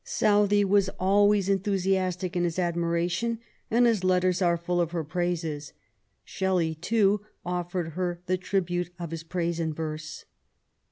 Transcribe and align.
Southey 0.03 0.65
was 0.65 0.89
always 0.99 1.47
enthu 1.47 1.75
siastic 1.75 2.35
in 2.35 2.43
his 2.43 2.57
admiration, 2.57 3.37
and 3.69 3.85
his 3.85 4.03
letters 4.03 4.41
are 4.41 4.57
full 4.57 4.81
of 4.81 4.89
her 4.93 5.03
praises. 5.03 5.73
Shelley, 6.25 6.73
too, 6.73 7.23
offered 7.45 7.89
her 7.89 8.19
the 8.25 8.35
tribute 8.35 8.89
of 8.97 9.11
his 9.11 9.21
praise 9.21 9.59
in 9.59 9.75
verse. 9.75 10.25